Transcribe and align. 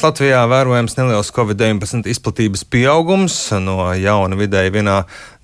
Latvijā 0.00 0.40
vērojams 0.48 0.94
neliels 0.96 1.28
Covid-19 1.36 2.06
izplatības 2.08 2.62
pieaugums. 2.72 3.34
No 3.60 3.90
jauna 3.92 4.38
vidēji 4.38 4.72
vienā 4.78 4.94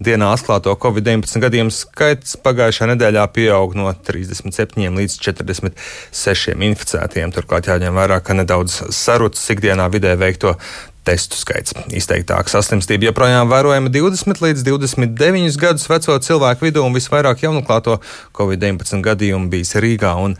dienā 0.01 0.31
atklāto 0.33 0.73
Covid-19 0.81 1.43
gadījumu 1.45 1.75
skaits 1.75 2.39
pagājušā 2.41 2.89
nedēļā 2.93 3.27
pieaug 3.37 3.77
no 3.77 3.91
37 3.93 4.97
līdz 4.97 5.19
46 5.21 6.57
inficētiem. 6.71 7.35
Turklāt 7.37 7.69
jāņem 7.69 8.01
vērā, 8.01 8.23
ka 8.25 8.39
nedaudz 8.39 8.81
sarucis 8.97 9.53
ikdienā 9.53 9.91
vidē 9.93 10.17
veikto 10.21 10.57
testu 11.07 11.39
skaits. 11.39 11.75
Izteiktāka 11.95 12.51
saslimstība 12.51 13.11
joprojām 13.11 13.51
vērojama 13.51 13.93
20 13.95 14.43
līdz 14.43 14.65
29 14.67 15.59
gadus 15.63 15.87
veco 15.91 16.17
cilvēku 16.27 16.67
vidū, 16.67 16.83
un 16.87 16.97
visvairāk 16.97 17.45
jaunuklāto 17.47 18.01
Covid-19 18.37 19.05
gadījumu 19.07 19.51
bijis 19.53 19.77
Rīgā 19.83 20.17
un 20.23 20.37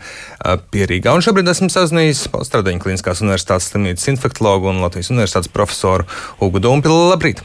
Pierīgā. 0.73 1.15
Un 1.15 1.23
šobrīd 1.25 1.49
esmu 1.53 1.71
sazinājies 1.73 2.27
Stradiņa 2.49 2.83
Kliniskās 2.83 3.23
universitātes 3.23 3.71
slimnīcas 3.71 4.11
infektologu 4.11 4.71
un 4.73 4.83
Latvijas 4.83 5.13
universitātes 5.13 5.53
profesoru 5.53 6.07
Ugu 6.43 6.61
Dumpilu. 6.63 7.07
Labrīt! 7.13 7.43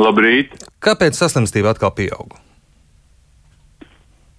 Labrīt! 0.00 0.56
Kāpēc 0.84 1.16
saslimstība 1.18 1.72
atkal 1.74 1.92
pieauga? 1.96 2.40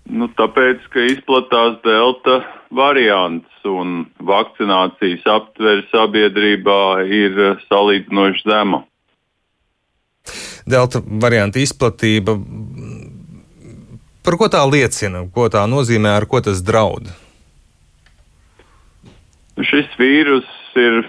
Nu, 0.07 0.29
tāpēc, 0.39 0.85
ka 0.93 1.03
izplatās 1.03 1.81
delta 1.83 2.39
variants 2.75 3.67
un 3.67 4.05
vakcinācijas 4.23 5.25
aptver 5.31 5.83
sabiedrībā 5.91 6.81
ir 7.07 7.41
salīdzinoši 7.67 8.45
zema. 8.47 8.83
Delta 10.67 10.99
varianta 10.99 11.61
izplatība, 11.63 12.35
par 14.25 14.35
ko 14.39 14.49
tā 14.51 14.63
liecina, 14.67 15.23
ko 15.31 15.47
tā 15.51 15.63
nozīmē, 15.69 16.17
ar 16.19 16.27
ko 16.27 16.41
tas 16.43 16.59
draud? 16.65 17.07
Šis 19.57 19.87
vīrus 19.97 20.49
ir 20.77 21.05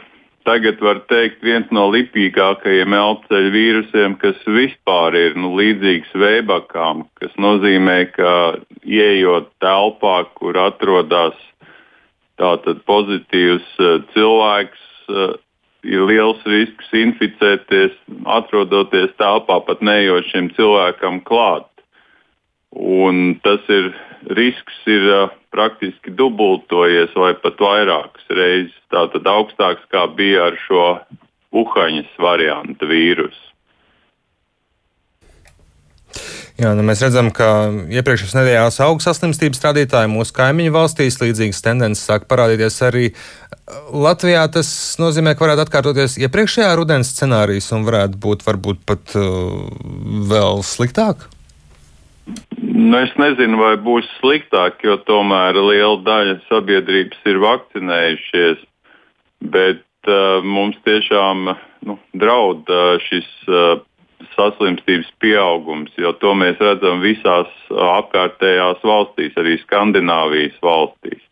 tagad 0.49 0.81
var 0.81 1.03
teikt 1.11 1.43
viens 1.45 1.69
no 1.75 1.89
lipīgākajiem 1.93 2.95
elpoceļu 2.97 3.51
vīrusiem, 3.53 4.15
kas 4.23 4.39
vispār 4.49 5.17
ir 5.19 5.37
nu, 5.37 5.53
līdzīgs 5.59 6.15
vēbakām, 6.17 7.05
kas 7.21 7.35
nozīmē, 7.37 7.99
ka 8.15 8.33
ieejot 8.81 9.51
telpā, 9.61 10.23
kur 10.39 10.57
atrodas 10.63 11.37
tātad 12.41 12.81
pozitīvs 12.89 13.69
uh, 13.83 13.99
cilvēks, 14.15 14.87
uh, 15.13 15.37
ir 15.85 16.07
liels 16.09 16.41
risks 16.49 16.93
inficēties, 16.97 17.97
atrodoties 18.39 19.13
telpā, 19.21 19.61
pat 19.67 19.85
neejot 19.85 20.33
šim 20.33 20.49
cilvēkam 20.57 21.21
klāt. 21.29 21.69
Un 22.73 23.37
tas 23.45 23.65
ir 23.73 23.93
risks 24.37 24.79
ir 24.87 25.31
praktiski 25.55 26.13
dubultojies 26.15 27.15
vai 27.17 27.33
pat 27.43 27.61
vairākas 27.63 28.31
reizes. 28.35 28.77
Tātad 28.93 29.27
augstāks 29.29 29.85
kā 29.93 30.07
bija 30.17 30.49
ar 30.49 30.57
šo 30.67 30.87
uhaņas 31.57 32.17
variantu 32.21 32.89
vīrusu. 32.89 33.45
Jā, 36.59 36.73
nu 36.75 36.83
mēs 36.83 36.99
redzam, 37.05 37.29
ka 37.31 37.69
iepriekšējās 37.87 38.35
nedēļās 38.35 38.81
auga 38.83 39.05
saslimstības 39.05 39.61
rādītāji 39.63 40.11
mūsu 40.11 40.35
kaimiņu 40.35 40.73
valstīs 40.75 41.21
līdzīgas 41.21 41.63
tendences 41.63 42.03
sāk 42.09 42.27
parādīties 42.31 42.81
arī 42.83 43.05
Latvijā. 43.95 44.43
Tas 44.51 44.71
nozīmē, 44.99 45.37
ka 45.37 45.47
varētu 45.47 45.63
atkārtoties 45.69 46.19
iepriekšējā 46.25 46.73
rudens 46.81 47.13
scenārijs 47.15 47.71
un 47.77 47.87
varētu 47.87 48.19
būt 48.25 48.43
varbūt 48.49 48.83
pat 48.91 49.15
uh, 49.21 49.69
vēl 50.33 50.65
sliktāk. 50.67 51.29
Nu, 52.79 52.95
es 53.03 53.11
nezinu, 53.19 53.59
vai 53.59 53.73
būs 53.83 54.07
sliktāk, 54.21 54.85
jo 54.87 54.95
tomēr 55.03 55.57
liela 55.59 55.97
daļa 56.07 56.37
sabiedrības 56.47 57.25
ir 57.27 57.41
vakcinējušies. 57.43 58.61
Bet 59.51 60.11
uh, 60.11 60.45
mums 60.47 60.79
tiešām 60.87 61.49
nu, 61.89 61.97
draud 62.15 62.71
uh, 62.71 63.01
šis 63.03 63.27
uh, 63.51 63.81
saslimstības 64.37 65.11
pieaugums, 65.19 65.91
jo 65.99 66.13
to 66.23 66.37
mēs 66.39 66.61
redzam 66.63 67.03
visās 67.03 67.51
uh, 67.73 67.83
apkārtējās 67.97 68.87
valstīs, 68.87 69.35
arī 69.43 69.57
Skandināvijas 69.65 70.63
valstīs. 70.63 71.25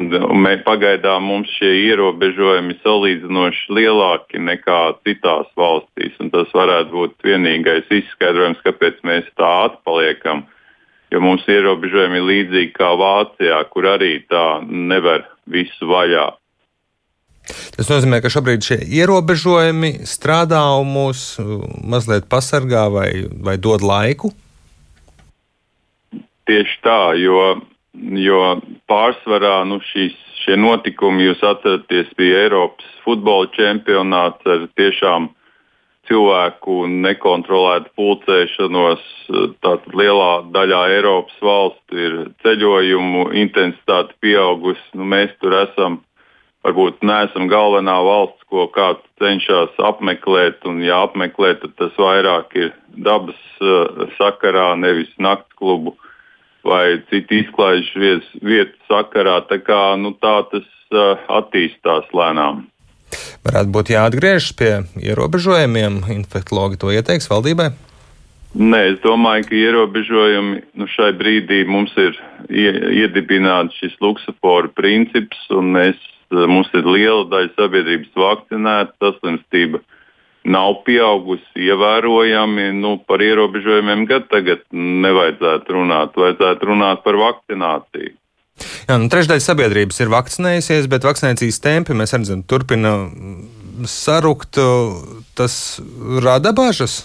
Mē, 0.00 0.54
pagaidām 0.64 1.26
mums 1.28 1.50
šie 1.58 1.72
ierobežojumi 1.90 2.72
ir 2.72 2.80
salīdzinoši 2.86 3.74
lielāki 3.74 4.38
nekā 4.40 4.78
citās 5.02 5.50
valstīs. 5.58 6.14
Tas 6.30 6.54
varētu 6.56 6.94
būt 6.94 7.26
vienīgais 7.26 7.90
izskaidrojums, 7.98 8.62
kāpēc 8.64 9.02
mēs 9.04 9.28
tā 9.34 9.50
atpaliekam. 9.66 10.46
Jo 11.10 11.22
mums 11.22 11.46
ierobežojumi 11.50 12.20
ir 12.20 12.28
līdzīgi 12.28 12.74
kā 12.76 12.92
Vācijā, 12.98 13.58
kur 13.72 13.88
arī 13.96 14.20
tā 14.30 14.60
nevar 14.66 15.26
visu 15.50 15.88
vaļā. 15.90 16.28
Tas 17.74 17.88
nozīmē, 17.90 18.20
ka 18.22 18.30
šobrīd 18.30 18.62
šie 18.62 18.78
ierobežojumi 19.00 20.06
strādā 20.06 20.60
un 20.78 20.92
mūs 20.94 21.24
mazliet 21.82 22.28
pasargā 22.30 22.84
vai, 22.94 23.08
vai 23.42 23.56
dod 23.58 23.82
laiku? 23.82 24.30
Tieši 26.46 26.78
tā, 26.84 27.00
jo 27.18 27.58
jo 27.94 28.40
pārsvarā 28.90 29.60
nu, 29.68 29.80
šīs, 29.90 30.16
šie 30.44 30.56
notikumi, 30.60 31.26
jūs 31.28 31.42
atceraties, 31.44 32.12
bija 32.18 32.46
Eiropas 32.46 32.88
futbola 33.04 33.50
čempionāts 33.56 34.46
ar 34.46 34.66
tiešām 34.78 35.30
cilvēku 36.10 36.84
nekontrolētu 37.06 37.92
pulcēšanos. 37.98 39.06
Tātad 39.62 39.96
lielā 39.96 40.30
daļā 40.54 40.82
Eiropas 40.96 41.38
valstu 41.44 42.04
ir 42.06 42.18
ceļojumu 42.44 43.30
intensitāte 43.44 44.16
pieaugusi. 44.24 44.82
Nu, 44.98 45.06
mēs 45.06 45.32
tur 45.40 45.54
esam, 45.62 46.00
varbūt 46.66 47.00
neesam 47.06 47.46
galvenā 47.52 47.96
valsts, 48.04 48.44
ko 48.50 48.66
kāds 48.74 49.06
cenšas 49.22 49.78
apmeklēt. 49.78 50.60
Un, 50.66 50.82
ja 50.84 51.04
apmeklē, 51.06 51.54
tad 51.62 51.78
tas 51.78 51.96
vairāk 51.96 52.58
ir 52.58 52.74
dabas 52.98 53.38
uh, 53.62 54.06
sakarā, 54.18 54.72
nevis 54.82 55.14
nakts 55.22 55.54
klubu 55.56 55.94
uh, 55.94 56.06
vai 56.64 57.02
citu 57.10 57.40
izklaides 57.40 58.28
vietu 58.44 58.76
sakarā. 58.88 59.40
Tā, 59.48 59.60
kā, 59.64 59.96
nu, 60.00 60.12
tā 60.20 60.40
tas 60.52 60.66
uh, 60.92 61.16
attīstās 61.40 62.10
lēnām. 62.16 62.66
Varētu 63.46 63.72
būt 63.74 63.92
jāatgriežas 63.94 64.50
pie 64.58 64.72
ierobežojumiem. 65.00 66.02
Infektologi 66.14 66.80
to 66.80 66.92
ieteiks 66.94 67.30
valdībai? 67.30 67.70
Nē, 68.50 68.80
es 68.92 68.98
domāju, 69.04 69.46
ka 69.46 69.54
ierobežojumi 69.54 70.62
nu, 70.74 70.86
šai 70.90 71.12
brīdī 71.18 71.62
mums 71.70 71.92
ir 72.02 72.16
iedibināts 72.50 73.78
šis 73.78 73.94
luksafora 74.02 74.72
princips, 74.74 75.38
un 75.54 75.70
mēs, 75.76 76.00
mums 76.30 76.72
ir 76.74 76.88
liela 76.88 77.28
daļa 77.30 77.54
sabiedrības 77.54 78.10
vakcinēta, 78.18 78.96
saslimstība 78.98 79.84
nav 80.44 80.80
pieaugusi 80.86 81.68
ievērojami. 81.68 82.70
Nu, 82.80 82.96
par 83.06 83.22
ierobežojumiem 83.22 84.06
gan 84.10 84.26
tagad 84.32 84.64
nevajadzētu 84.74 85.76
runāt. 85.76 86.16
Vajadzētu 86.16 86.72
runāt 86.72 87.04
par 87.04 87.18
vakcināciju. 87.20 88.16
Jā, 88.88 88.96
nu, 89.00 89.08
trešdaļa 89.12 89.44
sabiedrības 89.44 90.02
ir 90.02 90.12
vakcinējusies, 90.12 90.88
bet 90.90 91.06
vakcinācijas 91.06 91.60
tempi 91.64 91.96
mēs 91.96 92.14
redzam, 92.16 92.42
turpina 92.44 92.94
sarukt. 93.88 94.58
Tas 95.38 95.54
rada 96.24 96.52
bažas. 96.56 97.02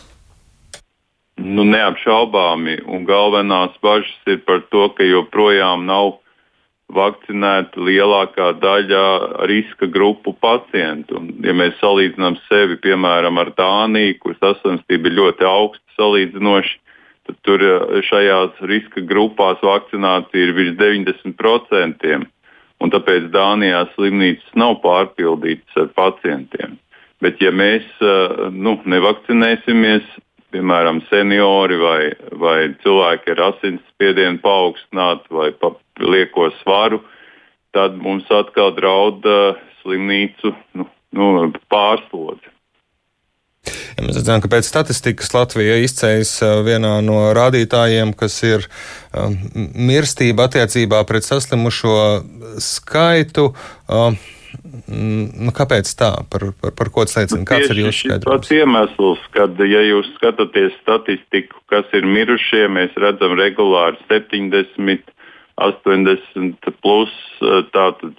Nu, 1.40 1.66
neapšaubāmi. 1.68 2.80
Un 2.88 3.08
galvenās 3.08 3.76
bažas 3.84 4.32
ir 4.32 4.44
par 4.48 4.64
to, 4.72 4.88
ka 4.96 5.04
joprojām 5.04 5.84
nav 5.88 6.18
vakcinēta 6.96 7.82
lielākā 7.82 8.52
daļa 8.62 9.06
riska 9.50 9.90
grupu 9.92 10.36
pacientu. 10.38 11.18
Un, 11.20 11.32
ja 11.44 11.56
mēs 11.58 11.76
salīdzinām 11.82 12.38
sevi 12.46 12.78
piemēram 12.84 13.40
ar 13.42 13.52
Dāniju, 13.58 14.20
kur 14.22 14.38
saslimstība 14.38 15.10
ir 15.10 15.18
ļoti 15.20 15.48
augsta 15.50 15.98
salīdzinoši, 15.98 16.78
tad 17.26 17.38
tur 17.48 17.64
eh, 17.64 18.00
šajās 18.10 18.62
riska 18.70 19.04
grupās 19.10 19.62
vakcinācija 19.66 20.48
ir 20.48 20.56
virs 20.58 20.78
90%. 20.80 22.26
Un 22.84 22.92
tāpēc 22.92 23.30
Dānijā 23.32 23.86
slimnīcas 23.94 24.58
nav 24.60 24.82
pārpildītas 24.84 25.78
ar 25.80 25.92
pacientiem. 25.96 26.76
Bet, 27.24 27.40
ja 27.42 27.54
mēs 27.56 27.86
eh, 28.04 28.38
nu, 28.52 28.78
nevakcinēsimies, 28.86 30.08
piemēram, 30.56 31.02
seniori 31.10 31.80
vai, 31.80 32.00
vai 32.40 32.58
cilvēki 32.84 33.34
ar 33.34 33.44
asinsspiedienu 33.50 34.40
paaugstinātu 34.44 35.40
vai 35.40 35.50
pa 35.60 35.74
lieko 36.00 36.50
svaru, 36.62 37.02
tad 37.76 37.98
mums 38.00 38.28
atkal 38.32 38.72
draud 38.78 39.26
uh, 39.28 39.58
slimnīcu 39.82 40.54
nu, 40.80 40.86
nu, 41.12 41.50
pārslodzi. 41.72 42.55
Ja 43.96 44.04
mēs 44.04 44.20
redzam, 44.20 44.42
ka 44.44 44.52
pēc 44.52 44.68
statistikas 44.68 45.32
Latvija 45.32 45.80
izceļas 45.86 46.36
vienā 46.68 46.98
no 47.06 47.22
rādītājiem, 47.36 48.12
kas 48.20 48.38
ir 48.44 48.68
um, 49.16 49.38
mirstība 49.88 50.50
attiecībā 50.50 51.04
pret 51.08 51.28
saslimušo 51.28 51.98
skaitu. 52.60 53.54
Um, 53.88 54.20
Nu, 54.88 55.52
kāpēc 55.56 55.90
tā? 56.00 56.12
Par, 56.32 56.48
par, 56.62 56.74
par 56.78 56.90
ko 56.94 57.06
tas 57.08 57.18
liecina? 57.20 57.46
Kāds 57.48 57.72
ir 57.74 57.82
jūsu 57.82 58.06
skaidrojums? 58.06 58.46
Tas 58.46 58.54
iemesls, 58.56 59.26
kad, 59.36 59.60
ja 59.60 59.82
jūs 59.84 60.10
skatāties 60.18 60.76
statistiku, 60.82 61.60
kas 61.72 61.90
ir 61.98 62.08
mirušie, 62.08 62.66
mēs 62.72 62.96
redzam 63.02 63.36
regulāri 63.40 64.00
70, 64.12 65.12
80 65.66 66.72
plus 66.84 67.14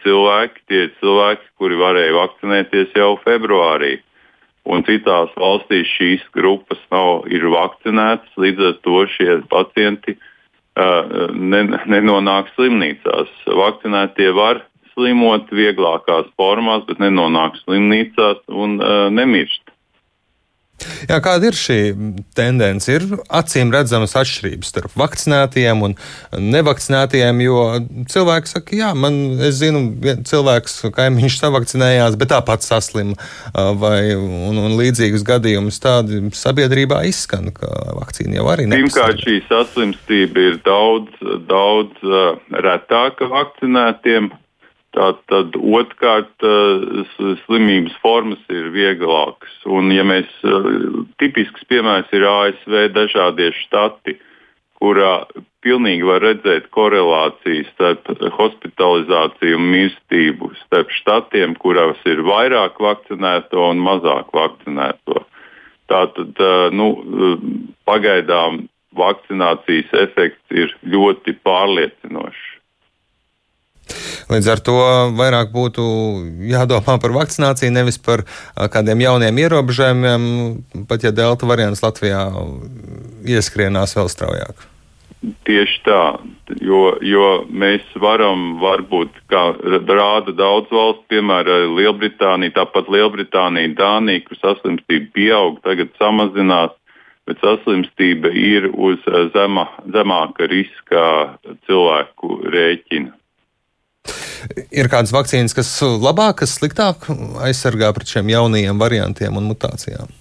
cilvēki, 0.02 0.64
tie 0.70 0.82
cilvēki, 1.00 1.48
kuri 1.60 1.80
varēja 1.80 2.16
vakcinēties 2.16 2.96
jau 2.98 3.14
februārī. 3.24 3.96
Un 4.66 4.82
citās 4.86 5.30
valstīs 5.38 5.90
šīs 5.94 6.24
grupas 6.34 6.80
nav 6.90 7.26
vakcinētas, 7.54 8.32
līdz 8.40 8.70
ar 8.70 8.78
to 8.82 9.04
šie 9.14 9.36
pacienti 9.52 10.16
uh, 10.16 11.30
ne, 11.30 11.62
nenonāk 11.86 12.50
slimnīcās. 12.56 13.30
Vakcinētie 13.46 14.32
var 14.34 14.64
slimot 14.96 15.52
vieglākās 15.54 16.28
formās, 16.40 16.82
bet 16.88 16.98
nenonāk 17.02 17.60
slimnīcās 17.62 18.42
un 18.48 18.80
uh, 18.80 19.06
nemirst. 19.12 19.65
Jā, 21.08 21.16
kāda 21.24 21.48
ir 21.48 21.56
šī 21.56 21.78
tendence? 22.36 22.90
Ir 22.92 23.06
acīm 23.32 23.72
redzamas 23.72 24.12
atšķirības 24.18 24.72
starp 24.72 24.96
vakcinētiem 24.98 25.82
un 25.86 25.96
nevakcinētiem, 26.36 27.40
jo 27.46 27.62
cilvēki 28.12 28.52
saka, 28.52 28.76
jā, 28.76 28.90
man, 28.98 29.16
es 29.46 29.58
zinu, 29.62 29.82
cilvēks, 30.28 30.78
kaimiņš 30.96 31.38
savakcinējās, 31.40 32.18
bet 32.20 32.32
tāpat 32.34 32.66
saslima, 32.66 33.16
vai 33.80 34.12
un, 34.18 34.60
un 34.60 34.76
līdzīgus 34.78 35.24
gadījumus 35.26 35.80
tādi 35.82 36.22
sabiedrībā 36.36 37.02
izskan, 37.08 37.52
ka 37.56 37.72
vakcīna 37.96 38.40
jau 38.40 38.48
arī 38.52 38.68
nepasaka. 38.68 38.84
Pirmkārt, 38.86 39.24
šī 39.24 39.38
saslimstība 39.48 40.48
ir 40.50 40.58
daudz, 40.66 41.22
daudz 41.48 42.16
retāka 42.68 43.30
vakcinētiem. 43.32 44.34
Tātad 44.96 45.56
otrkārt 45.60 46.44
slimības 47.44 47.96
formas 48.00 48.40
ir 48.48 48.70
vieglākas. 48.72 49.52
Un, 49.68 49.90
ja 49.92 50.06
mēs, 50.08 50.30
tipisks 51.20 51.66
piemērs 51.68 52.08
ir 52.16 52.24
ASV 52.24 52.78
dažādie 52.94 53.50
štati, 53.58 54.16
kurā 54.80 55.26
pilnīgi 55.66 56.06
var 56.06 56.22
redzēt 56.24 56.70
korelāciju 56.72 57.66
starp 57.74 58.08
hospitalizāciju 58.38 59.58
un 59.58 59.68
mirstību, 59.74 60.52
starp 60.64 60.92
štatiem, 61.02 61.56
kurās 61.60 62.00
ir 62.08 62.24
vairāk 62.24 62.80
vakcinēto 62.80 63.68
un 63.74 63.82
mazāk 63.84 64.32
vakcinēto. 64.36 65.26
Tātad 65.92 66.40
nu, 66.72 66.88
pagaidām 67.86 68.64
vakcinācijas 68.96 69.92
efekts 70.06 70.56
ir 70.64 70.72
ļoti 70.88 71.36
pārliecinošs. 71.44 72.55
Līdz 74.30 74.48
ar 74.50 74.62
to 74.66 74.76
vairāk 75.18 75.52
būtu 75.54 75.82
jādomā 76.50 76.96
par 77.02 77.14
vakcināciju, 77.14 77.74
nevis 77.74 77.98
par 78.02 78.24
kādiem 78.56 79.04
jauniem 79.06 79.42
ierobežojumiem, 79.44 80.30
pat 80.90 81.06
ja 81.06 81.14
delta 81.14 81.48
variants 81.48 81.84
Latvijā 81.84 82.24
ieskrienās 83.26 83.94
vēl 83.98 84.10
straujāk. 84.10 84.66
Tieši 85.48 85.78
tā, 85.86 86.00
jo, 86.62 86.80
jo 87.02 87.28
mēs 87.48 87.82
varam, 87.98 88.58
varbūt, 88.62 89.14
kā 89.32 89.42
rāda 89.88 90.34
daudz 90.36 90.70
valsts, 90.70 91.06
piemēram, 91.10 91.72
Lielbritānija, 91.78 92.54
tāpat 92.60 92.90
Lielbritānija, 92.92 93.72
Dānija, 93.78 94.22
kur 94.26 94.38
saslimstība 94.42 95.08
pieaug, 95.16 95.58
tagad 95.64 95.90
samazinās, 95.98 96.76
bet 97.26 97.42
saslimstība 97.42 98.30
ir 98.30 98.68
uz 98.70 99.02
zema, 99.34 99.66
zemāka 99.94 100.46
riska 100.52 101.06
cilvēku 101.66 102.42
rēķina. 102.52 103.16
Ir 104.74 104.90
kādas 104.92 105.12
vakcīnas, 105.14 105.54
kas 105.56 105.70
labāk, 105.82 106.42
kas 106.42 106.56
sliktāk 106.58 107.08
aizsargā 107.46 107.92
pret 107.96 108.10
šiem 108.10 108.30
jaunajiem 108.32 108.78
variantiem 108.80 109.36
un 109.38 109.50
mutācijām? 109.50 110.12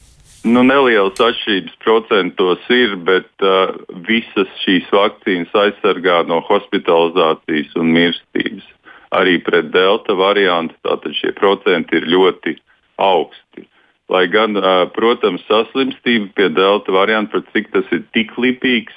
Nu, 0.45 0.62
nelielas 0.62 1.18
atšķirības 1.18 1.77
procentos 1.81 2.68
ir, 2.69 2.92
bet 3.07 3.30
uh, 3.42 3.72
visas 4.06 4.51
šīs 4.62 4.86
vakcīnas 4.94 5.54
aizsargā 5.57 6.19
no 6.30 6.38
hospitalizācijas 6.45 7.74
un 7.81 7.89
mirstības. 7.95 8.68
Arī 9.16 9.39
pret 9.42 9.72
delta 9.74 10.13
variantu 10.18 10.78
tātad 10.86 11.16
šie 11.18 11.31
procenti 11.38 11.98
ir 11.98 12.06
ļoti 12.13 12.54
augsti. 13.01 13.66
Lai 14.13 14.28
gan, 14.30 14.54
uh, 14.62 14.86
protams, 14.94 15.42
saslimstība 15.50 16.30
pie 16.38 16.51
delta 16.54 16.94
varianta, 16.94 17.39
par 17.39 17.50
cik 17.56 17.74
tas 17.74 17.89
ir 17.95 18.06
tik 18.13 18.38
lipīgs, 18.38 18.94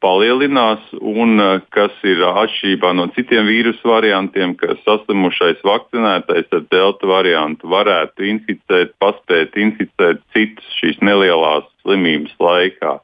palielinās, 0.00 0.80
un 1.00 1.38
uh, 1.40 1.60
kas 1.74 1.92
ir 2.02 2.22
atšķirībā 2.24 2.94
no 2.96 3.08
citiem 3.12 3.46
vīrusu 3.46 3.88
variantiem, 3.88 4.54
ka 4.56 4.74
saslimušais 4.86 5.60
vakcinētais 5.64 6.48
ar 6.52 6.64
delta 6.72 7.06
variantu 7.06 7.68
varētu 7.68 8.24
inficēt, 8.24 8.94
paspēt 8.98 9.56
inficēt 9.56 10.22
citus 10.32 10.64
šīs 10.80 10.98
nelielās 11.02 11.68
slimības 11.82 12.34
laikā. 12.40 12.98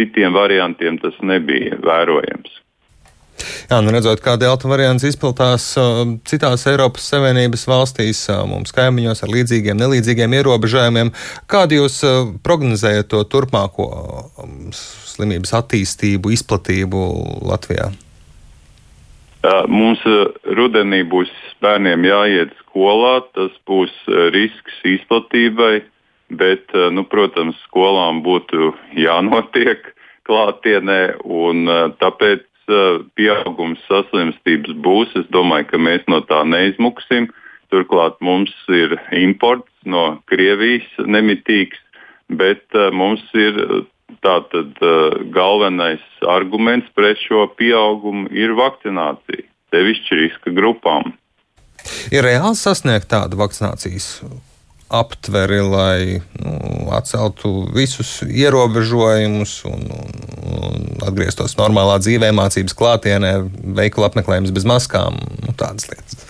Citiem 0.00 0.32
variantiem 0.32 0.98
tas 0.98 1.14
nebija 1.20 1.76
vērojams. 1.84 2.60
Jā, 3.70 3.78
nu 3.84 3.92
redzot, 3.94 4.20
kā 4.24 4.36
delta 4.40 4.68
variants 4.70 5.04
izplatās 5.06 5.70
uh, 5.80 6.02
citās 6.28 6.66
Eiropas 6.70 7.06
Savienības 7.12 7.66
valstīs, 7.70 8.24
uh, 8.32 8.42
mums 8.48 8.74
kaimiņos 8.76 9.24
ar 9.24 9.32
līdzīgiem, 9.34 9.78
nelīdzīgiem 9.80 10.36
ierobežojumiem, 10.40 11.12
kādu 11.50 11.80
jūs 11.82 12.00
uh, 12.06 12.32
prognozējat 12.44 13.10
to 13.12 13.22
turpmāko 13.30 13.88
um, 14.42 14.70
slimības 14.74 15.54
attīstību, 15.60 16.32
izplatību 16.36 17.04
Latvijā? 17.50 17.90
Mums 19.72 20.02
rudenī 20.44 21.00
būs 21.08 21.30
bērniem 21.64 22.04
jāiet 22.04 22.50
skolā, 22.60 23.22
tas 23.32 23.54
būs 23.68 23.94
risks 24.34 24.82
izplatībai, 24.84 25.80
bet, 26.36 26.74
nu, 26.92 27.06
protams, 27.08 27.56
skolām 27.64 28.20
būtu 28.26 28.74
jānotiek 29.00 29.88
klātienē, 30.28 31.00
un 31.24 31.64
tāpēc 32.02 32.44
pieaugums 33.18 33.82
saslimstības 33.88 34.76
būs. 34.84 35.12
Es 35.20 35.28
domāju, 35.34 35.70
ka 35.72 35.80
mēs 35.82 36.06
no 36.10 36.22
tā 36.26 36.42
neizmuksim. 36.48 37.30
Turklāt 37.70 38.18
mums 38.24 38.50
ir 38.72 38.96
imports 39.14 39.70
no 39.86 40.18
Krievijas 40.30 40.88
nemitīgs, 41.06 41.78
bet 42.34 42.66
mums 42.92 43.22
ir 43.38 43.60
tātad 44.24 44.74
galvenais 45.30 46.02
arguments 46.26 46.90
pret 46.98 47.20
šo 47.22 47.46
pieaugumu 47.58 48.26
ir 48.34 48.56
vakcinācija, 48.58 49.46
sevišķi 49.70 50.20
riska 50.24 50.54
grupām. 50.56 51.14
Ir 52.10 52.26
reāli 52.26 52.58
sasniegt 52.58 53.08
tādu 53.12 53.38
vakcinācijas 53.40 54.16
aptveri, 54.90 55.60
lai 55.64 56.00
nu, 56.42 56.90
atceltu 56.96 57.68
visus 57.74 58.20
ierobežojumus 58.26 59.54
un, 59.70 59.86
un, 59.94 60.10
un 60.50 61.06
atgrieztos 61.06 61.56
normālā 61.58 62.00
dzīvē, 62.02 62.32
mācības 62.36 62.76
klātienē, 62.76 63.32
veikala 63.78 64.10
apmeklējums 64.10 64.52
bez 64.56 64.66
maskām, 64.68 65.18
nu, 65.46 65.54
tādas 65.58 65.88
lietas. 65.92 66.20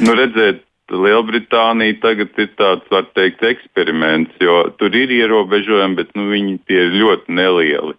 Nu, 0.00 0.16
redzēt, 0.16 0.64
Lielbritānija 0.90 2.00
tagad 2.02 2.34
ir 2.42 2.48
tāds, 2.58 2.88
var 2.90 3.04
teikt, 3.14 3.44
eksperiments, 3.46 4.34
jo 4.42 4.64
tur 4.80 4.96
ir 4.98 5.12
ierobežojumi, 5.14 6.00
bet 6.00 6.10
nu, 6.18 6.26
viņi 6.32 6.56
ir 6.74 6.96
ļoti 6.96 7.36
nelieli. 7.36 7.94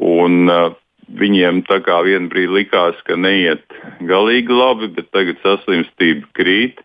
Un, 0.00 0.46
uh, 0.48 0.70
viņiem 1.06 1.62
tā 1.68 1.78
kā 1.84 2.00
vienā 2.06 2.30
brīdī 2.30 2.62
likās, 2.62 2.98
ka 3.06 3.16
neiet 3.18 3.62
galīgi 4.08 4.52
labi, 4.52 4.90
bet 4.96 5.10
tagad 5.14 5.38
saslimstība 5.44 6.26
krīt. 6.36 6.82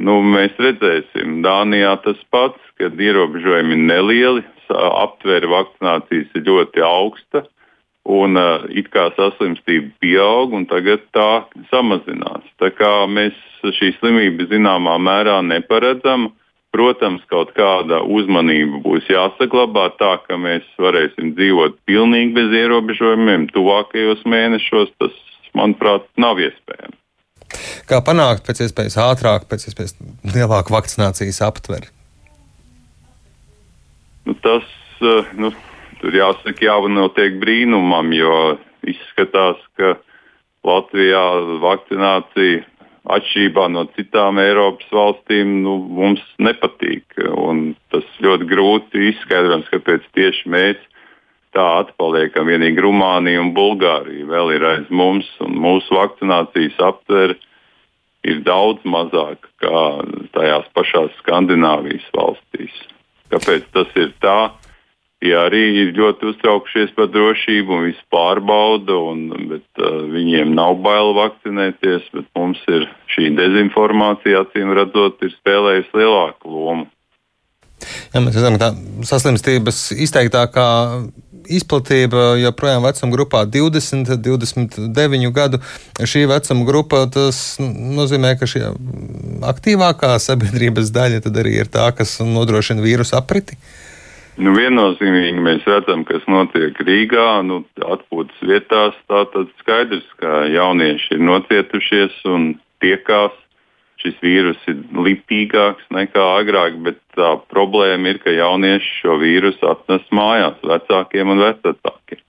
Nu, 0.00 0.20
mēs 0.24 0.56
redzēsim, 0.56 1.40
Dānijā 1.44 1.92
tas 2.04 2.20
pats, 2.32 2.60
kad 2.80 2.96
ierobežojumi 2.96 3.76
nelieli, 3.84 4.44
aptvēra 4.70 5.50
vakcinācijas 5.50 6.30
ir 6.38 6.46
ļoti 6.46 6.84
augsta, 6.86 7.42
un 8.08 8.38
uh, 8.40 8.64
it 8.72 8.88
kā 8.94 9.10
saslimstība 9.16 9.90
pieaug, 10.00 10.54
un 10.56 10.64
tagad 10.70 11.02
tā 11.16 11.44
samazinās. 11.68 12.46
Tā 12.62 12.70
kā 12.72 12.92
mēs 13.10 13.36
šī 13.76 13.92
slimība 13.98 14.48
zināmā 14.48 14.96
mērā 15.02 15.40
neparedzam, 15.44 16.30
protams, 16.72 17.20
kaut 17.28 17.52
kāda 17.58 18.00
uzmanība 18.06 18.80
būs 18.86 19.10
jāsaglabā 19.10 19.90
tā, 20.00 20.14
ka 20.24 20.38
mēs 20.40 20.64
varēsim 20.80 21.34
dzīvot 21.36 21.76
pilnīgi 21.90 22.32
bez 22.38 22.56
ierobežojumiem 22.62 23.50
tuvākajos 23.52 24.24
mēnešos. 24.24 24.94
Tas, 25.02 25.20
manuprāt, 25.58 26.06
nav 26.16 26.40
iespējams. 26.40 26.99
Kā 27.90 28.00
panākt 28.06 28.46
pēc 28.46 28.64
iespējas 28.66 28.98
ātrāk, 29.02 29.48
pēc 29.50 29.68
iespējas 29.70 29.96
lielāku 30.34 30.74
vakcinācijas 30.74 31.42
aptveri? 31.46 31.90
Nu, 34.28 34.36
tas 34.44 34.66
eh, 35.02 35.32
nu, 35.40 35.52
tur 36.00 36.16
jāsaka, 36.16 36.58
jānotiek 36.64 37.40
brīnumam, 37.42 38.12
jo 38.14 38.34
izskatās, 38.88 39.60
ka 39.78 39.96
Latvijā 40.66 41.24
vakcinācija 41.62 42.66
atšķirībā 43.10 43.64
no 43.72 43.86
citām 43.96 44.38
Eiropas 44.42 44.88
valstīm 44.92 45.60
nu, 45.64 45.78
mums 46.00 46.22
nepatīk. 46.42 47.16
Tas 47.92 48.06
ļoti 48.20 48.48
grūti 48.50 49.06
izskaidrojams, 49.14 49.70
kāpēc 49.72 50.04
tieši 50.16 50.52
mēs 50.52 50.80
tā 51.56 51.64
atpaliekam. 51.80 52.48
Vienīgi 52.50 52.84
Rumānija 52.84 53.40
un 53.42 53.54
Bulgārija 53.56 54.28
vēl 54.28 54.54
ir 54.56 54.66
aiz 54.68 54.90
mums, 54.92 55.28
un 55.42 55.56
mūsu 55.64 55.96
vakcinācijas 55.96 56.76
aptvere 56.90 57.38
ir 58.26 58.42
daudz 58.44 58.82
mazāka 58.84 59.48
nekā 59.60 59.84
tajās 60.34 60.66
pašās 60.74 61.12
Skandināvijas 61.20 62.06
valstīs. 62.16 62.74
Kāpēc 63.30 63.68
tas 63.72 63.88
ir 63.96 64.12
tā? 64.20 64.50
Tie 65.20 65.34
arī 65.36 65.64
ir 65.82 65.90
ļoti 65.92 66.30
uztraukšies 66.30 66.94
par 66.96 67.10
drošību 67.12 67.74
un 67.76 67.82
visu 67.90 68.04
pārbauda, 68.10 68.94
un, 69.12 69.26
bet 69.50 69.82
uh, 69.82 70.06
viņiem 70.08 70.54
nav 70.56 70.78
bail 70.80 71.12
vakcinēties. 71.18 72.08
Mums 72.34 72.62
ir 72.72 72.88
šī 73.12 73.28
dezinformācija, 73.36 74.46
acīm 74.46 74.72
redzot, 74.72 75.20
ir 75.20 75.34
spēlējusi 75.36 75.92
lielāku 76.00 76.48
lomu. 76.48 76.88
Jā, 78.14 78.20
mēs 78.20 78.36
redzam, 78.36 78.56
ka 78.56 78.70
tā 78.70 79.04
saslimstības 79.08 79.82
izteiktākā 80.08 80.66
izplatība 81.48 82.34
joprojām 82.40 82.84
vecuma 82.84 83.14
grupā 83.14 83.44
20, 83.46 84.16
29 84.24 85.30
gadu. 85.34 85.60
Šī 86.00 86.26
vecuma 86.30 86.66
grupa 86.68 87.04
nozīmē, 87.10 88.34
ka 88.40 88.48
šī 88.50 88.64
aktīvākā 89.50 90.16
sabiedrības 90.22 90.92
daļa 90.94 91.22
arī 91.30 91.60
ir 91.62 91.70
tā, 91.72 91.90
kas 91.96 92.18
nodrošina 92.24 92.84
vīrusu 92.84 93.16
apriti. 93.18 93.58
Nu, 94.40 94.54
viennozīmīgi 94.56 95.42
mēs 95.42 95.66
redzam, 95.68 96.04
kas 96.08 96.22
notiek 96.30 96.78
Rīgā, 96.80 97.42
nu, 97.44 97.60
atpūtas 97.82 98.38
vietās. 98.46 98.96
Tātad 99.10 99.50
skaidrs, 99.60 100.06
ka 100.22 100.46
jaunieši 100.48 101.16
ir 101.18 101.24
nocietušies 101.28 102.22
un 102.30 102.54
tiekās 102.80 103.34
šis 104.00 104.16
vīrus 104.24 104.60
ir 104.70 104.80
lipīgāks 104.96 105.90
nekā 105.92 106.24
agrāk, 106.40 106.80
bet 106.84 106.98
tā 107.16 107.34
problēma 107.52 108.14
ir, 108.14 108.20
ka 108.22 108.32
jaunieši 108.32 108.96
šo 109.02 109.20
vīrusu 109.20 109.70
atnes 109.70 110.06
mājās 110.14 110.60
vecākiem 110.64 111.32
un 111.34 111.44
vecākiem. 111.44 112.24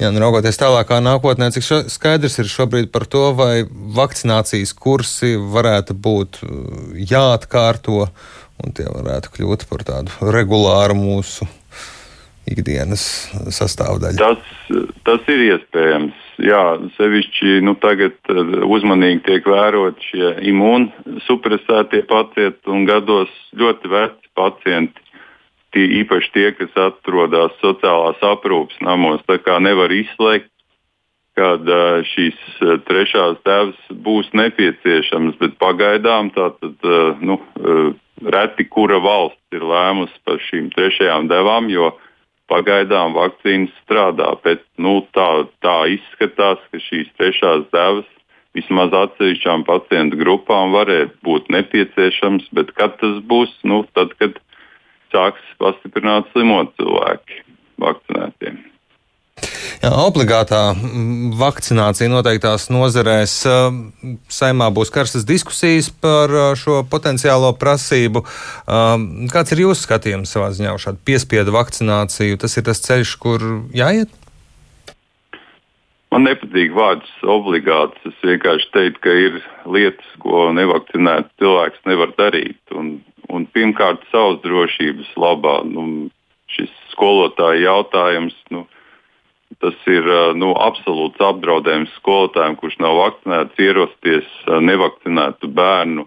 Jā, 0.00 0.10
nu, 0.10 0.18
raugoties 0.18 0.58
tālākā 0.58 0.98
nākotnē, 1.04 1.50
cik 1.54 1.64
šo, 1.64 1.78
skaidrs 1.92 2.40
ir 2.42 2.48
šobrīd 2.50 2.90
par 2.92 3.06
to, 3.08 3.28
vai 3.38 3.62
vakcinācijas 3.96 4.74
kursi 4.76 5.36
varētu 5.36 5.94
būt 5.94 6.40
uh, 6.42 6.52
jāatkārto 6.98 8.06
un 8.62 8.76
tie 8.76 8.88
varētu 8.88 9.32
kļūt 9.36 9.66
par 9.70 9.84
tādu 9.86 10.32
regulāru 10.34 10.96
mūsu 10.98 11.48
ikdienas 12.50 13.04
sastāvdaļu. 13.54 14.18
Tas, 14.18 14.82
tas 15.06 15.30
ir 15.32 15.46
iespējams. 15.52 16.21
Jā, 16.40 16.78
sevišķi 16.96 17.60
nu, 17.66 17.74
tagad 17.80 18.16
eh, 18.32 18.52
uzmanīgi 18.64 19.20
tiek 19.26 19.48
vērot 19.48 20.00
šie 20.08 20.30
imūnsupresētie 20.48 22.06
pacienti 22.08 22.72
un 22.72 22.86
gados 22.88 23.32
ļoti 23.58 23.90
veci 23.92 24.32
pacienti. 24.38 25.04
Tie, 25.72 25.84
īpaši 26.02 26.32
tie, 26.32 26.46
kas 26.56 26.72
atrodas 26.76 27.52
sociālās 27.60 28.20
aprūpes 28.24 28.80
namos, 28.84 29.20
tā 29.28 29.38
kā 29.40 29.56
nevar 29.60 29.92
izslēgt, 29.92 30.50
kad 31.32 31.64
uh, 31.64 32.02
šīs 32.04 32.36
uh, 32.60 32.74
trešās 32.84 33.38
devas 33.40 33.78
būs 34.04 34.28
nepieciešamas, 34.36 35.38
bet 35.40 35.56
pagaidām 35.56 36.28
tātad, 36.36 36.76
nu, 37.24 37.38
reti 38.20 38.66
kura 38.68 39.00
valsts 39.00 39.56
ir 39.56 39.64
lēmusi 39.64 40.20
par 40.28 40.44
šīm 40.44 40.68
trešajām 40.76 41.32
devām, 41.32 41.72
jo 41.72 41.94
uh, 41.94 42.11
pagaidām 42.52 43.16
vakcīnas 43.16 43.72
strādā, 43.82 44.28
bet 44.44 44.64
nu, 44.76 45.00
tā, 45.16 45.28
tā 45.64 45.76
izskatās, 45.96 46.60
ka 46.70 46.80
šīs 46.86 47.12
trešās 47.18 47.68
devas 47.72 48.08
vismaz 48.56 48.92
atsevišķām 48.96 49.64
pacientu 49.68 50.18
grupām 50.20 50.74
varētu 50.76 51.16
būt 51.24 51.48
nepieciešams, 51.54 52.50
bet 52.56 52.74
kad 52.76 52.98
tas 53.00 53.22
būs, 53.28 53.54
nu, 53.68 53.82
tad, 53.96 54.12
kad 54.20 54.36
sāks 55.14 55.54
pastiprināt 55.60 56.28
slimot 56.32 56.74
cilvēki 56.80 57.42
vakcinētiem. 57.82 58.60
Jā, 59.82 59.90
obligātā 59.98 60.60
vakcinācija 61.40 62.10
noteiktās 62.12 62.68
nozarēs. 62.70 63.34
Saimā 64.30 64.68
būs 64.74 64.92
karstas 64.94 65.26
diskusijas 65.26 65.90
par 65.90 66.30
šo 66.58 66.82
potenciālo 66.86 67.50
prasību. 67.58 68.22
Kāds 69.34 69.54
ir 69.54 69.64
jūsu 69.64 69.88
skatījums 69.88 70.34
savā 70.34 70.52
ziņā 70.54 70.76
uz 70.76 70.86
šādu 70.86 71.02
piespiedu 71.08 71.54
vakcināciju? 71.56 72.38
Tas 72.44 72.54
ir 72.58 72.68
tas 72.68 72.82
ceļš, 72.86 73.16
kur 73.22 73.46
jāiet? 73.74 74.12
Man 76.12 76.26
nepatīk 76.28 76.74
vārds 76.76 77.08
obligāts. 77.24 77.96
Es 78.04 78.16
vienkārši 78.20 78.68
teiktu, 78.74 79.00
ka 79.02 79.12
ir 79.16 79.38
lietas, 79.64 80.08
ko 80.20 80.50
nevakcinēts 80.52 81.32
cilvēks 81.40 81.86
nevar 81.88 82.12
darīt. 82.18 82.60
Un, 82.76 82.98
un 83.32 83.46
pirmkārt, 83.56 84.04
savas 84.12 84.42
drošības 84.44 85.14
labā. 85.16 85.62
Nu, 85.64 86.10
šis 86.52 86.72
skolotāja 86.92 87.64
jautājums. 87.64 88.36
Nu, 88.52 88.66
Tas 89.60 89.76
ir 89.90 90.06
nu, 90.38 90.52
absolūts 90.56 91.20
apdraudējums 91.20 91.92
skolotājiem, 91.98 92.56
kurš 92.60 92.78
nav 92.80 92.96
vakcinēts, 93.00 93.60
ierasties 93.60 94.28
nevakcinētu 94.48 95.50
bērnu 95.52 96.06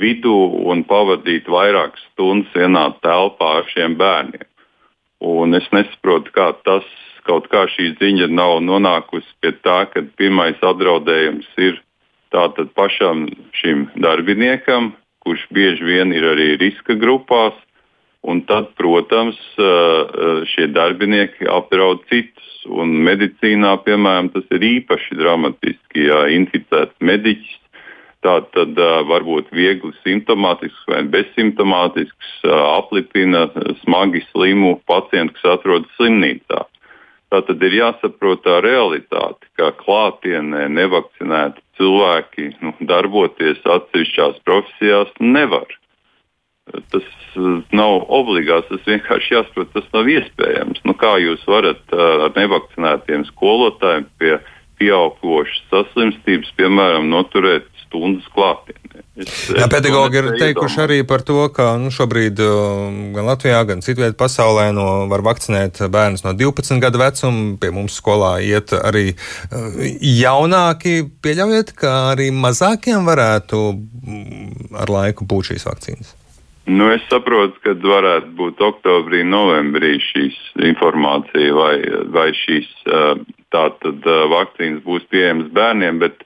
vidū 0.00 0.38
un 0.72 0.82
pavadīt 0.88 1.48
vairākas 1.52 2.02
stundas 2.12 2.52
vienā 2.56 2.88
telpā 3.04 3.50
ar 3.60 3.68
šiem 3.70 3.96
bērniem. 4.00 4.48
Un 5.22 5.54
es 5.54 5.68
nesaprotu, 5.70 6.32
kā 6.34 6.50
tas 6.66 6.86
kaut 7.28 7.46
kā 7.52 7.66
šī 7.70 7.92
ziņa 8.00 8.26
nav 8.32 8.58
nonākusi 8.66 9.30
pie 9.40 9.52
tā, 9.62 9.84
ka 9.92 10.02
pirmais 10.18 10.58
apdraudējums 10.58 11.46
ir 11.62 11.78
tātad 12.34 12.72
pašam 12.74 13.28
šim 13.54 13.86
darbiniekam, 14.02 14.92
kurš 15.22 15.44
bieži 15.54 15.86
vien 15.86 16.14
ir 16.16 16.26
arī 16.32 16.56
riska 16.58 16.96
grupās, 16.98 17.54
un 18.22 18.44
tad, 18.46 18.70
protams, 18.78 19.38
šie 20.52 20.68
darbinieki 20.74 21.48
apdraud 21.50 22.04
citus 22.10 22.50
un 22.70 22.94
medicīnā, 23.06 23.74
piemēram, 23.86 24.30
tas 24.34 24.46
ir 24.54 24.62
īpaši 24.68 25.18
dramatiski. 25.18 26.06
Ja 26.06 26.24
inficēts 26.30 26.94
mediķis, 27.02 27.58
tā 28.22 28.36
tad 28.54 28.78
uh, 28.78 29.00
varbūt 29.08 29.50
viegli 29.54 29.92
simptomātisks 30.04 30.86
vai 30.90 31.02
bezsimptomātisks, 31.10 32.34
aplipina 32.46 33.48
smagi 33.82 34.22
slimu 34.30 34.76
pacientu, 34.86 35.34
kas 35.38 35.58
atrodas 35.58 35.90
slimnīcā. 35.98 36.62
Tā 37.32 37.40
tad 37.48 37.62
ir 37.64 37.74
jāsaprot 37.78 38.42
tā 38.44 38.58
realitāte, 38.60 39.46
ka 39.56 39.70
klātienē 39.78 40.66
nevakcinēti 40.68 41.62
cilvēki 41.80 42.50
nu, 42.60 42.74
darboties 42.84 43.62
atsevišķās 43.64 44.42
profesijās 44.44 45.14
nevar. 45.18 45.64
Tas 46.70 47.02
eh, 47.02 47.62
nav 47.74 48.04
obligāts, 48.12 48.70
tas 48.70 48.86
vienkārši 48.86 49.34
jāsaprot, 49.34 49.72
tas 49.74 49.88
nav 49.94 50.10
iespējams. 50.12 50.84
Nu, 50.86 50.94
kā 50.98 51.16
jūs 51.18 51.42
varat 51.50 51.82
eh, 51.90 52.02
ar 52.28 52.36
nevakcinētiem 52.38 53.26
skolotājiem 53.32 54.06
pie 54.22 54.36
pieaugušas 54.78 55.66
saslimstības, 55.70 56.54
piemēram, 56.58 57.08
noturēt 57.10 57.66
stundas 57.84 58.26
klātienē? 58.34 59.02
Jā, 59.58 59.66
pedagogi 59.70 60.18
ir 60.18 60.30
teikuši 60.40 60.80
arī 60.82 60.96
par 61.06 61.22
to, 61.26 61.36
ka 61.54 61.72
nu, 61.82 61.90
šobrīd 61.94 62.44
eh, 62.46 62.54
gan 63.18 63.26
Latvijā, 63.26 63.64
gan 63.66 63.82
citvietā 63.82 64.14
pasaulē 64.22 64.70
no, 64.78 64.86
var 65.10 65.26
vakcinēt 65.26 65.82
bērnus 65.90 66.22
no 66.22 66.36
12 66.38 66.78
gadu 66.86 67.02
vecuma. 67.02 67.58
Pie 67.58 67.74
mums 67.74 67.98
skolā 67.98 68.36
iet 68.46 68.70
arī 68.78 69.08
jaunāki. 69.50 71.00
Pieļaujiet, 71.26 71.74
ka 71.82 71.98
arī 72.14 72.30
mazākiem 72.30 73.02
varētu 73.10 73.68
mm, 73.74 74.74
ar 74.78 74.98
laiku 75.00 75.26
būt 75.26 75.52
šīs 75.52 75.72
vakcīnas. 75.72 76.18
Nu, 76.64 76.92
es 76.94 77.02
saprotu, 77.10 77.58
ka 77.64 77.74
varētu 77.74 78.36
būt 78.38 78.60
oktobrī, 78.62 79.24
novembrī 79.26 79.96
šīs 79.98 80.36
informācija 80.62 81.54
vai, 81.56 81.74
vai 82.14 82.28
šīs 82.38 82.68
tātad 83.50 84.06
vakcīnas 84.30 84.84
būs 84.86 85.08
pieejamas 85.10 85.50
bērniem, 85.56 85.98
bet 86.04 86.22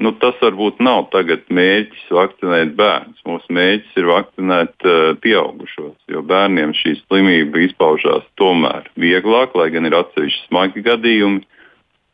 nu, 0.00 0.14
tas 0.22 0.38
varbūt 0.40 0.80
nav 0.84 1.10
tagad 1.12 1.44
mērķis 1.52 2.08
vakcinēt 2.18 2.72
bērnus. 2.78 3.20
Mūsu 3.28 3.52
mērķis 3.58 4.00
ir 4.00 4.08
vakcinēt 4.08 4.88
uh, 4.88 5.10
pieaugušos, 5.20 5.98
jo 6.08 6.24
bērniem 6.24 6.72
šī 6.76 6.96
slimība 7.02 7.66
izpaužās 7.66 8.24
tomēr 8.40 8.88
vieglāk, 8.96 9.52
lai 9.60 9.68
gan 9.76 9.88
ir 9.88 9.98
atsevišķi 10.00 10.48
smagi 10.48 10.86
gadījumi. 10.88 11.44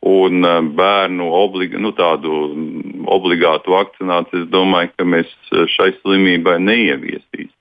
Un 0.03 0.43
bērnu 0.75 1.29
obliga, 1.31 1.79
nu, 1.79 1.93
tādu 1.95 2.29
obligātu 3.07 3.71
vakcināciju, 3.71 4.41
es 4.41 4.49
domāju, 4.51 4.89
ka 4.99 5.05
mēs 5.07 5.29
šai 5.77 5.93
slimībai 6.01 6.57
neieviesīsim. 6.59 7.52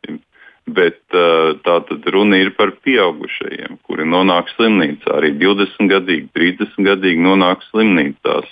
Bet 0.72 0.98
tā 1.12 1.76
tad 1.88 2.06
runa 2.14 2.38
ir 2.40 2.52
par 2.56 2.70
pieaugušajiem, 2.84 3.76
kuri 3.86 4.06
nonāk 4.08 4.48
slimnīcā. 4.54 5.18
Arī 5.18 5.34
20 5.40 5.90
gadīgi, 5.90 6.28
30 6.36 6.86
gadīgi 6.86 7.20
nonāk 7.22 7.64
slimnīcās 7.68 8.48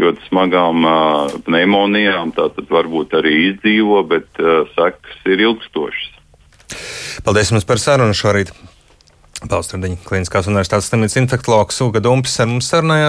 ļoti 0.00 0.26
smagām 0.28 0.84
uh, 0.86 1.34
pneimonijām. 1.46 2.34
Tātad 2.36 2.70
varbūt 2.72 3.14
arī 3.18 3.34
izdzīvo, 3.50 4.02
bet 4.10 4.42
uh, 4.42 4.64
sekas 4.74 5.26
ir 5.30 5.44
ilgstošas. 5.48 6.10
Paldies 7.24 7.52
jums 7.52 7.66
par 7.68 7.82
sarunu 7.82 8.16
šorīt. 8.16 8.52
Balstradiņa 9.44 10.00
Kliniskās 10.06 10.48
universitātes 10.48 10.88
slimnīcas 10.88 11.18
infektologs 11.20 11.80
Uga 11.84 12.00
Dumpis 12.02 12.38
ar 12.40 12.48
mums 12.48 12.70
sarunājās. 12.72 13.02